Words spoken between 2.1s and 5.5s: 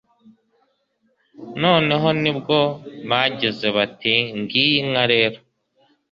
ni bwo bagize bati 'ngiyi inka rero